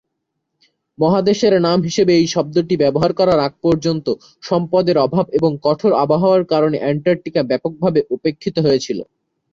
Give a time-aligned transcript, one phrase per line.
[0.97, 4.07] মহাদেশের নাম হিসেবে এই শব্দটি ব্যবহার করার আগ পর্যন্ত
[4.43, 9.03] সম্পদের অভাব এবং কঠোর আবহাওয়ার কারণে অ্যান্টার্কটিকা ব্যাপকভাবে উপেক্ষিত হয়েছিলো।